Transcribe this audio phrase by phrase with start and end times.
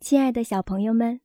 [0.00, 1.20] 亲爱的小朋友们，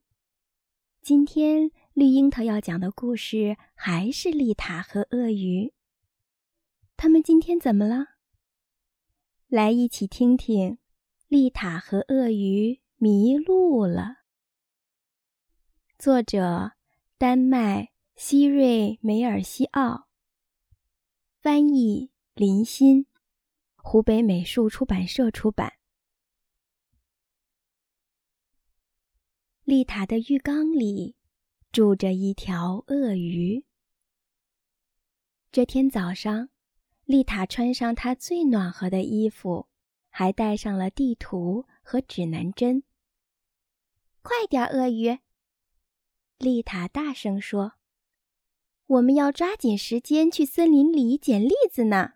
[1.01, 5.73] 今天绿樱桃要讲的故事还是丽塔和鳄鱼。
[6.97, 8.05] 他们今天怎么了？
[9.47, 10.77] 来，一起听听
[11.29, 14.17] 丽塔和鳄鱼迷路了。
[15.97, 16.73] 作者：
[17.17, 20.09] 丹麦希瑞梅尔西奥，
[21.39, 23.07] 翻译：林欣，
[23.77, 25.75] 湖北美术出版社出版。
[29.65, 31.15] 丽塔的浴缸里
[31.71, 33.65] 住着一条鳄鱼。
[35.51, 36.49] 这天早上，
[37.05, 39.67] 丽塔穿上她最暖和的衣服，
[40.11, 42.83] 还带上了地图和指南针。
[44.21, 45.17] 快点，鳄鱼！
[46.37, 47.73] 丽塔大声说
[48.85, 52.13] ：“我们要抓紧时间去森林里捡栗子呢。”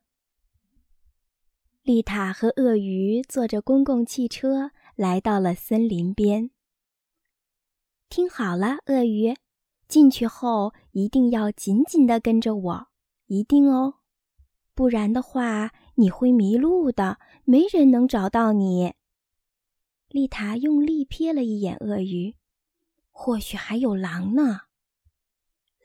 [1.81, 6.52] 丽塔和鳄鱼坐着公共汽车来到了森林边。
[8.10, 9.35] 听好了，鳄鱼，
[9.88, 12.88] 进去后一定要紧紧地跟着我，
[13.27, 13.99] 一定哦，
[14.74, 18.96] 不然的话你会迷路的，没人能找到你。
[20.07, 22.35] 丽塔用力瞥了一眼鳄鱼，
[23.12, 24.62] 或许还有狼呢。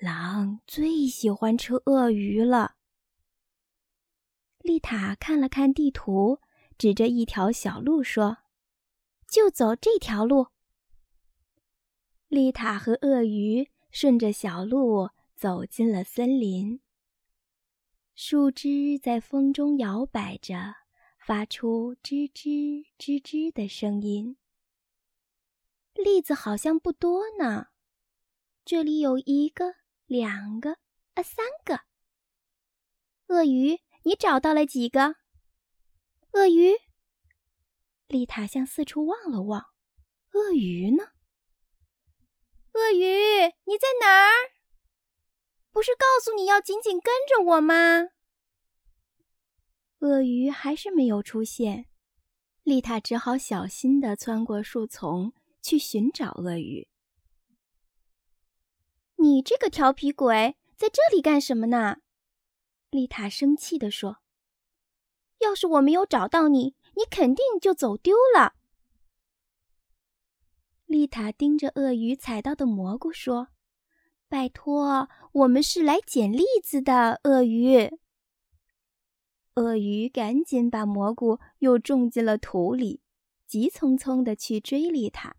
[0.00, 2.77] 狼最喜欢吃鳄鱼了。
[4.61, 6.41] 丽塔看了看地图，
[6.78, 8.39] 指着一条小路说
[9.28, 10.47] ：“就走这条路。”
[12.34, 16.80] 丽塔和鳄鱼顺着小路走进了森林。
[18.16, 20.74] 树枝在风中摇摆着，
[21.24, 24.36] 发出吱吱吱吱的声音。
[25.94, 27.68] 栗子好像不多呢，
[28.64, 30.78] 这里有一个、两个、
[31.14, 31.82] 啊，三个。
[33.28, 35.14] 鳄鱼，你找到了几个？
[36.32, 36.72] 鳄鱼。
[38.08, 39.66] 丽塔向四处望了望，
[40.32, 41.14] 鳄鱼呢？
[42.75, 44.50] 鳄鱼，你在哪儿？
[45.70, 48.08] 不是告诉你要紧紧跟着我吗？
[50.01, 51.86] 鳄鱼还是没有出现，
[52.64, 56.89] 丽塔只好小心地穿过树丛去寻找鳄鱼。
[59.17, 61.98] 你这个调皮鬼，在这里干什么呢？
[62.91, 64.18] 丽塔生气地说
[65.39, 68.55] ：“要是我没有找到你，你肯定就走丢了。”
[70.86, 73.48] 丽塔盯着鳄鱼踩到的蘑菇说
[74.28, 77.90] ：“拜托，我们是来捡栗子的。”鳄鱼，
[79.55, 83.02] 鳄鱼赶紧把蘑菇又种进了土里，
[83.46, 85.36] 急匆匆地去追丽塔。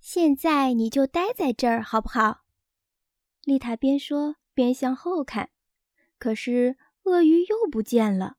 [0.00, 2.44] 现在你就待在这儿好不好？
[3.44, 5.50] 丽塔边说边向后看，
[6.18, 8.36] 可是鳄鱼又不见了。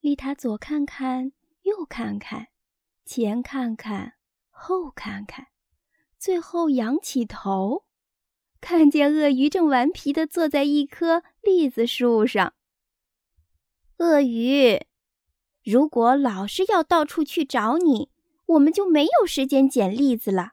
[0.00, 2.48] 丽塔左看看，右看看。
[3.04, 4.14] 前看看，
[4.50, 5.48] 后看看，
[6.18, 7.84] 最后仰起头，
[8.60, 12.54] 看见鳄鱼正顽皮地坐在一棵栗子树上。
[13.98, 14.86] 鳄鱼，
[15.62, 18.10] 如果老是要到处去找你，
[18.46, 20.52] 我们就没有时间捡栗子了。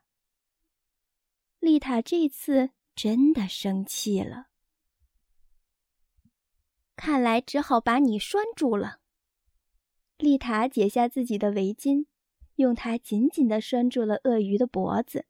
[1.60, 4.48] 丽塔这次真的生气了，
[6.96, 9.00] 看来只好把你拴住了。
[10.18, 12.09] 丽塔解下自己的围巾。
[12.59, 15.25] 用它紧紧地拴住了鳄鱼的脖子。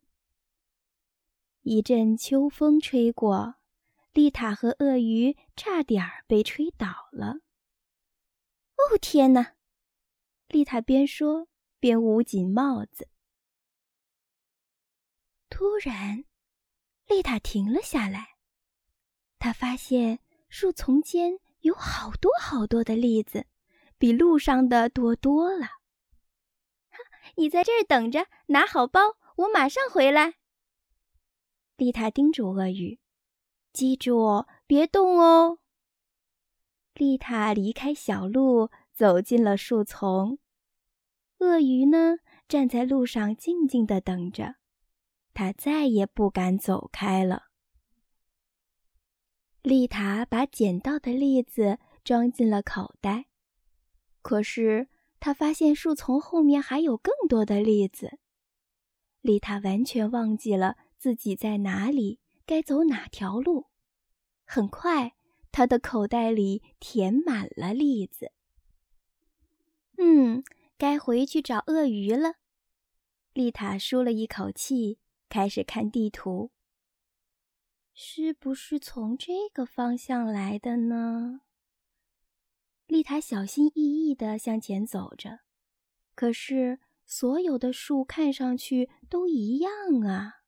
[1.62, 3.56] 一阵秋风吹过，
[4.14, 7.36] 丽塔和鳄鱼差点被吹倒了。
[8.78, 9.54] 哦，天哪！
[10.48, 11.48] 丽塔边说
[11.80, 13.08] 边捂紧帽子。
[15.50, 16.26] 突然，
[17.06, 18.38] 丽塔停了下来。
[19.38, 23.46] 她发现树丛间有好多好多的栗子，
[24.00, 25.79] 比路上的多多了。
[27.40, 30.34] 你在这儿等着，拿好包，我马上回来。
[31.78, 33.00] 丽塔叮嘱鳄鱼
[33.72, 35.60] ：“记住，别动哦。”
[36.96, 40.38] 丽塔离开小路，走进了树丛。
[41.38, 42.18] 鳄鱼呢，
[42.50, 44.56] 站在路上静静的等着，
[45.34, 47.44] 它再也不敢走开了。
[49.62, 53.28] 丽塔把捡到的栗子装进了口袋，
[54.22, 54.90] 可是。
[55.20, 58.20] 他发现树丛后面还有更多的栗子，
[59.22, 63.66] 丽塔完全忘记了自己在哪里，该走哪条路。
[64.46, 65.16] 很快，
[65.52, 68.32] 他的口袋里填满了栗子。
[69.98, 70.44] 嗯，
[70.78, 72.36] 该回去找鳄鱼了。
[73.34, 76.52] 丽塔舒了一口气，开始看地图。
[77.94, 81.42] 是不是从这个方向来的呢？
[82.90, 85.42] 丽塔小心翼翼地向前走着，
[86.16, 89.72] 可是所有的树看上去都一样
[90.08, 90.42] 啊。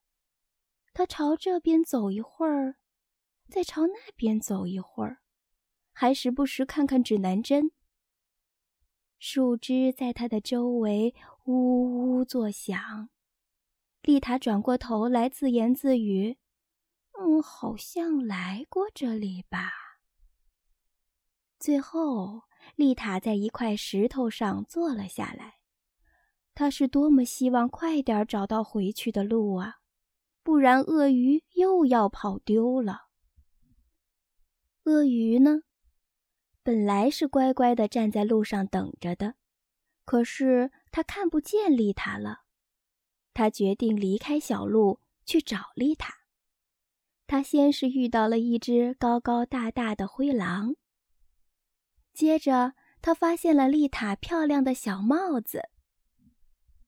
[0.91, 2.77] 他朝这边走一会儿，
[3.47, 5.19] 再朝那边走一会儿，
[5.93, 7.69] 还时不时看看指南针。
[9.19, 11.13] 树枝在他的周围
[11.45, 13.09] 呜呜作响。
[14.01, 16.39] 丽塔转过头来，自言自语
[17.19, 19.73] ：“嗯，好像来过这里吧。”
[21.61, 22.41] 最后，
[22.75, 25.59] 丽塔在一块石头上坐了下来。
[26.55, 29.75] 她是多么希望快点找到回去的路啊！
[30.41, 33.09] 不然鳄鱼又要跑丢了。
[34.85, 35.59] 鳄鱼呢，
[36.63, 39.35] 本来是乖乖的站在路上等着的，
[40.03, 42.39] 可是它看不见丽塔了。
[43.35, 46.21] 他决定离开小路去找丽塔。
[47.27, 50.75] 他先是遇到了一只高高大大的灰狼，
[52.13, 55.69] 接着他发现了丽塔漂亮的小帽子。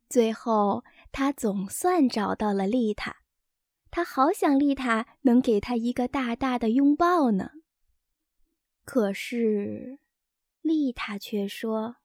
[0.09, 3.17] 最后，他总算找到了丽塔。
[3.89, 7.51] 他好想丽塔能给他一个大大的拥抱呢。
[8.85, 9.99] 可是，
[10.61, 11.97] 丽塔却说：“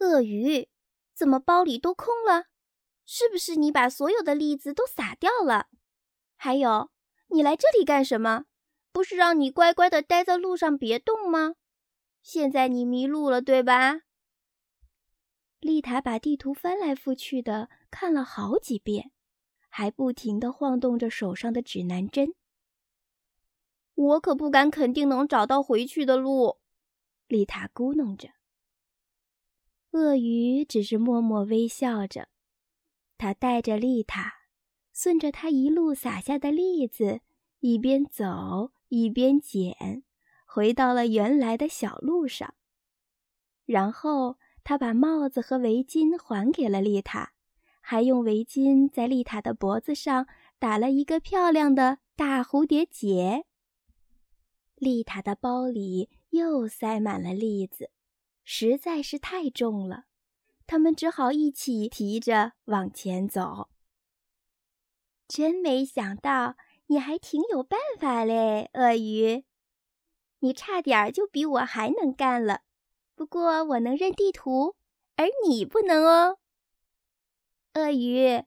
[0.00, 0.68] 鳄鱼，
[1.14, 2.46] 怎么包里都空了？
[3.06, 5.68] 是不是你把所有的栗子都撒掉了？
[6.36, 6.90] 还有，
[7.28, 8.44] 你来这里干什么？
[8.92, 11.56] 不是让你乖乖的待在路上别动吗？
[12.24, 14.00] 现在你迷路了，对吧？”
[15.60, 19.12] 丽塔把地图翻来覆去的看了好几遍。
[19.76, 22.36] 还不停地晃动着手上的指南针。
[23.96, 26.58] 我可不敢肯定能找到回去的路，
[27.26, 28.28] 丽塔咕哝着。
[29.90, 32.28] 鳄鱼只是默默微笑着，
[33.18, 34.32] 他带着丽塔，
[34.92, 37.22] 顺着他一路撒下的栗子，
[37.58, 40.04] 一边走一边捡，
[40.54, 42.54] 回到了原来的小路上。
[43.66, 47.32] 然后他把帽子和围巾还给了丽塔。
[47.86, 50.26] 还用围巾在丽塔的脖子上
[50.58, 53.44] 打了一个漂亮的大蝴蝶结。
[54.76, 57.90] 丽塔的包里又塞满了栗子，
[58.42, 60.04] 实在是太重了，
[60.66, 63.68] 他们只好一起提着往前走。
[65.28, 69.44] 真没想到你还挺有办法嘞，鳄鱼！
[70.44, 72.60] 你差点就比我还能干了。
[73.14, 74.76] 不过我能认地图，
[75.16, 76.38] 而你不能哦。
[77.72, 78.44] 鳄鱼，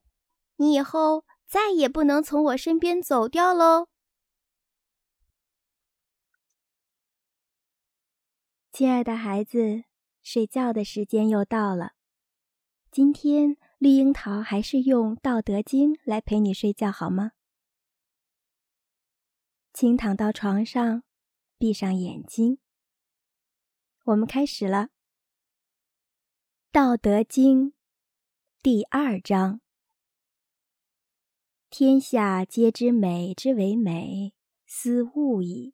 [0.58, 3.88] 你以后再也不能从我身边走掉喽！
[8.72, 9.86] 亲爱的孩子，
[10.22, 11.94] 睡觉的时间又到了。
[12.92, 17.32] 今天绿樱桃还是用《道德经》来陪你睡觉好吗？
[19.74, 21.02] 请躺到床上，
[21.60, 22.60] 闭上眼睛。
[24.06, 24.78] 我们开始了，
[26.72, 27.72] 《道德经》。
[28.62, 29.62] 第二章：
[31.72, 34.34] 天下皆知美之为美，
[34.68, 35.74] 斯恶已；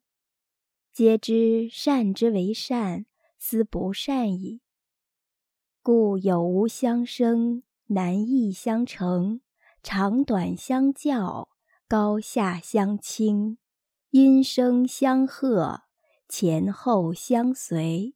[0.90, 3.04] 皆知善之为善，
[3.38, 4.62] 斯不善已。
[5.82, 9.42] 故有无相生，难易相成，
[9.82, 11.50] 长短相较，
[11.86, 13.58] 高下相倾，
[14.16, 15.82] 音声相和，
[16.28, 18.14] 前后相随。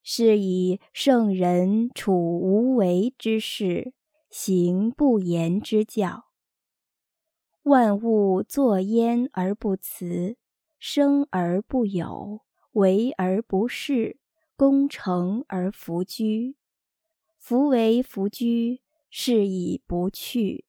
[0.00, 3.94] 是以圣人处无为之事，
[4.30, 6.26] 行不言之教。
[7.64, 10.36] 万物作焉而不辞，
[10.78, 12.42] 生而不有，
[12.74, 14.18] 为而不恃，
[14.54, 16.54] 功成而弗居。
[17.36, 20.64] 夫为弗居，是以不去。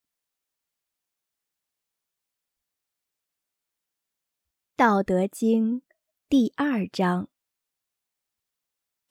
[4.81, 5.83] 道德经
[6.27, 7.29] 第二章。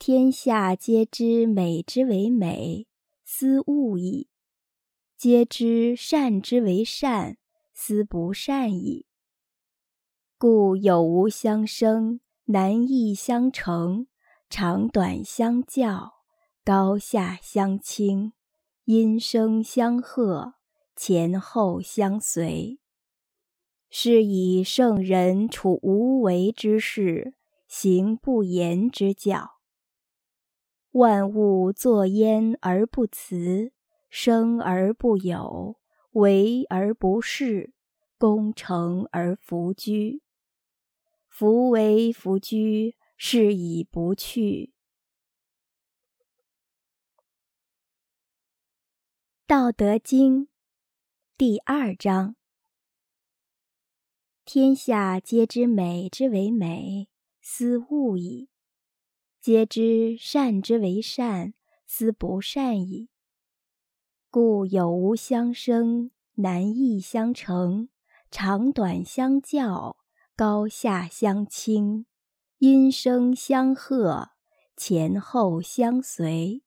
[0.00, 2.88] 天下皆知美之为美，
[3.24, 4.26] 斯恶已；
[5.16, 7.36] 皆知善之为善，
[7.72, 9.06] 斯不善已。
[10.36, 14.08] 故有无相生，难易相成，
[14.48, 16.14] 长短相较，
[16.64, 18.32] 高下相倾，
[18.86, 20.54] 音声相和，
[20.96, 22.79] 前后相随。
[23.90, 27.35] 是以圣人处无为之事，
[27.66, 29.59] 行不言之教。
[30.92, 33.73] 万物作焉而不辞，
[34.09, 35.76] 生而不有，
[36.12, 37.73] 为而不恃，
[38.16, 40.23] 功成而弗居。
[41.28, 44.73] 夫为弗居，是以不去。
[49.47, 50.49] 道德经
[51.37, 52.37] 第二章：
[54.52, 57.07] 天下皆知美之为美，
[57.40, 58.49] 斯恶已。
[59.40, 61.54] 皆知善之为善，
[61.87, 63.11] 斯不善已。
[64.28, 67.90] 故有无相生，难易相成，
[68.28, 69.99] 长短相较，
[70.35, 72.07] 高下相倾，
[72.59, 74.30] 音声相和，
[74.76, 76.64] 前后相随。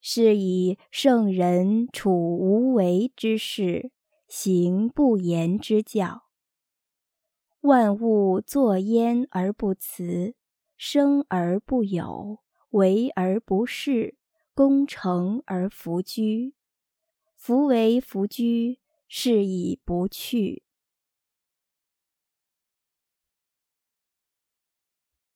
[0.00, 3.90] 是以圣人处无为之事，
[4.26, 6.22] 行不言之教。
[7.60, 10.34] 万物作焉而不辞，
[10.76, 14.14] 生而不有，为而不恃。
[14.54, 16.54] 功成而弗居，
[17.34, 20.62] 夫为弗居，是以不去。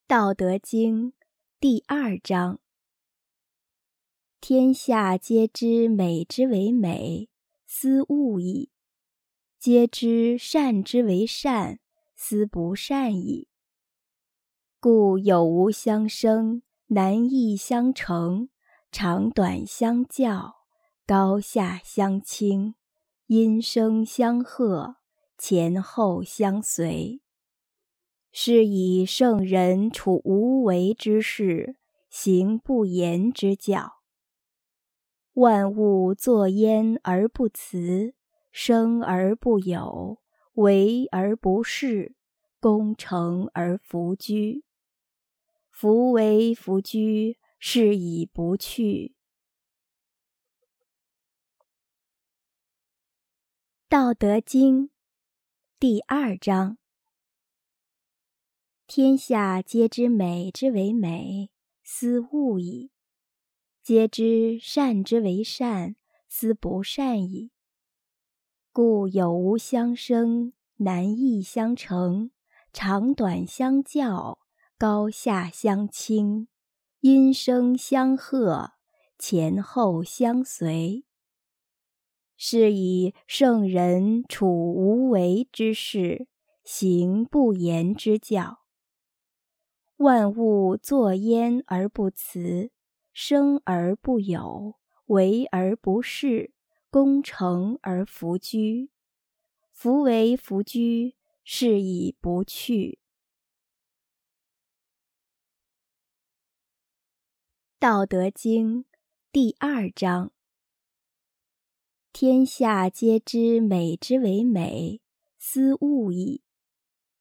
[0.06, 1.12] 道德经
[1.60, 2.60] 第二章：
[4.40, 7.28] 天下皆知美之为美，
[7.66, 8.70] 斯恶已；
[9.58, 11.79] 皆知善之为善，
[12.22, 13.48] 斯不善已。
[14.78, 18.50] 故有无相生，难易相成。
[18.92, 20.56] 长短相较，
[21.06, 22.74] 高下相倾，
[23.28, 24.96] 音声相和，
[25.38, 27.22] 前后相随。
[28.30, 31.76] 是以圣人处无为之事，
[32.10, 33.94] 行不言之教。
[35.32, 38.12] 万物作焉而不辞，
[38.52, 40.18] 生而不有，
[40.60, 42.14] 为而不恃，
[42.58, 44.64] 功成而弗居。
[45.70, 47.36] 夫为弗居。
[47.62, 49.14] 是以不去。
[53.86, 54.88] 道德经
[55.78, 56.78] 第二章：
[58.86, 61.50] 天下皆知美之为美，
[61.82, 62.88] 斯恶已；
[63.82, 67.50] 皆知善之为善，斯不善已。
[68.72, 72.30] 故有无相生，难易相成，
[72.72, 74.38] 长短相较，
[74.78, 76.46] 高下相倾。
[77.00, 78.74] 音声相和，
[79.18, 81.04] 前后相随。
[82.36, 86.28] 是以圣人处无为之事，
[86.62, 88.60] 行不言之教。
[89.96, 92.70] 万物作焉而不辞，
[93.12, 96.52] 生而不有，为而不恃，
[96.90, 98.90] 功成而弗居。
[99.70, 102.98] 夫为弗居，是以不去。
[107.78, 108.84] 道德经
[109.30, 110.32] 第二章：
[112.12, 115.00] 天下皆知美之为美，
[115.38, 116.42] 斯恶已；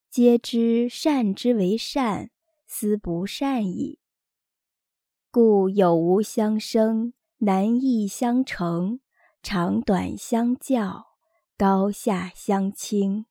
[0.09, 2.31] 皆知善之为善，
[2.65, 3.99] 斯不善已。
[5.29, 8.99] 故有无相生，难易相成，
[9.41, 11.07] 长短相较，
[11.57, 13.25] 高下相倾，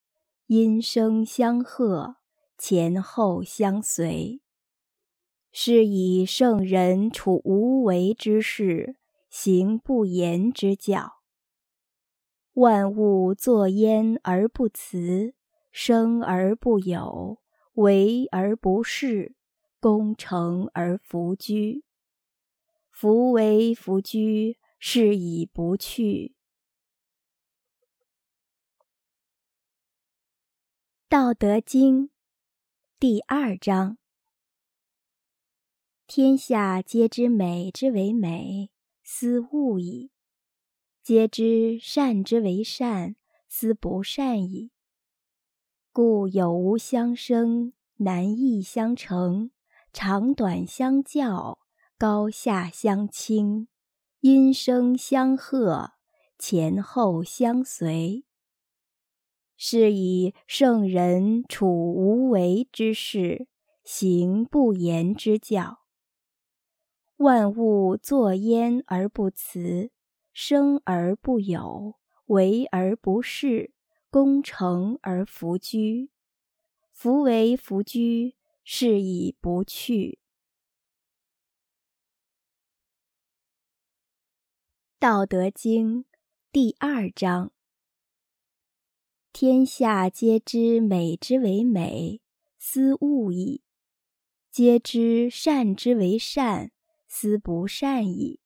[0.47, 2.17] 音声相和，
[2.57, 4.41] 前后相随。
[5.53, 8.97] 是以圣人处无为之事，
[9.29, 11.19] 行不言之教。
[12.55, 15.35] 万物作焉而不辞，
[15.71, 17.39] 生而不有，
[17.75, 19.35] 为而不恃，
[19.79, 21.85] 功成而弗居。
[22.91, 26.35] 夫为弗居，是以不去。
[31.09, 32.11] 道德经
[32.99, 33.99] 第二章。
[36.07, 38.71] 天下皆知美之为美，
[39.03, 40.11] 斯恶已；
[41.03, 43.17] 皆知善之为善，
[43.49, 44.71] 斯不善已。
[45.93, 49.51] 故有无相生，难易相成，
[49.93, 51.59] 长短相较，
[51.99, 53.69] 高下相倾，
[54.21, 55.93] 音声相和，
[56.41, 58.25] 前后相随。
[59.57, 63.47] 是以圣人处无为之事，
[63.85, 65.85] 行不言之教。
[67.19, 69.93] 万物作焉而不辞，
[70.33, 71.95] 生而不有，
[72.27, 73.71] 为而不恃，
[74.11, 76.11] 功成而弗居。
[76.93, 78.35] 夫为弗居，
[78.65, 80.19] 是以不去。
[85.01, 86.07] 道德经
[86.51, 87.53] 第二章：
[89.33, 92.21] 天下皆知美之为美，
[92.59, 93.63] 斯恶已；
[94.51, 96.73] 皆知善之为善。
[97.07, 98.41] 斯不善已。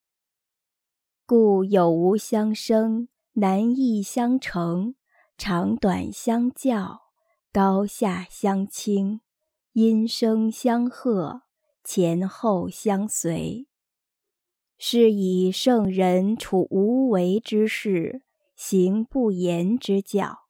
[1.25, 4.95] 故有无相生，难易相成，
[5.39, 7.01] 长短相较，
[7.51, 9.23] 高下相倾，
[9.73, 11.45] 音声相和，
[11.83, 13.67] 前后相随。
[14.85, 18.21] 是以圣人处无为之事，
[18.57, 20.41] 行不言之教。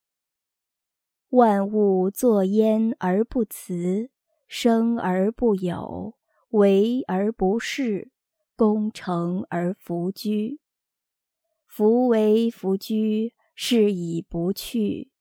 [1.28, 4.08] 万物作焉而不辞，
[4.48, 6.14] 生而不有。
[6.48, 8.08] 为而不恃，
[8.56, 10.60] 功成而弗居。
[11.66, 15.11] 夫为弗居，是以不去。